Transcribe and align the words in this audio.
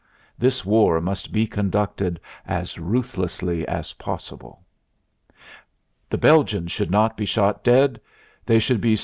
This 0.35 0.65
war 0.65 0.99
must 0.99 1.31
be 1.31 1.45
conducted 1.45 2.19
as 2.47 2.79
ruthlessly 2.79 3.67
as 3.67 3.93
possible. 3.93 4.63
"The 6.09 6.17
Belgians 6.17 6.71
should 6.71 6.89
not 6.89 7.15
be 7.15 7.25
shot 7.27 7.63
dead. 7.63 8.01
They 8.47 8.57
should 8.57 8.81
be 8.81 8.97